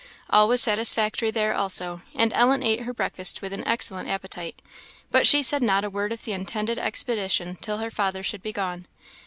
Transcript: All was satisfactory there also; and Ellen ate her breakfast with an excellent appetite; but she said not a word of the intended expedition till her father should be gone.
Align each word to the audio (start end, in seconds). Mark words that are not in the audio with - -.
All 0.31 0.47
was 0.47 0.63
satisfactory 0.63 1.29
there 1.29 1.53
also; 1.53 2.01
and 2.15 2.33
Ellen 2.33 2.63
ate 2.63 2.85
her 2.85 2.91
breakfast 2.93 3.43
with 3.43 3.53
an 3.53 3.63
excellent 3.67 4.09
appetite; 4.09 4.59
but 5.11 5.27
she 5.27 5.43
said 5.43 5.61
not 5.61 5.83
a 5.83 5.91
word 5.91 6.11
of 6.11 6.25
the 6.25 6.31
intended 6.31 6.79
expedition 6.79 7.55
till 7.61 7.77
her 7.77 7.91
father 7.91 8.23
should 8.23 8.41
be 8.41 8.51
gone. 8.51 8.87